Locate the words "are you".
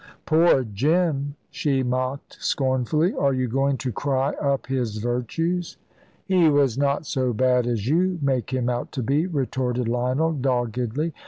3.13-3.47